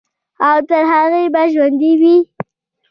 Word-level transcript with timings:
او 0.47 0.57
تر 0.69 0.83
هغې 0.93 1.23
به 1.33 1.41
ژوندے 1.53 1.91
وي، 2.01 2.15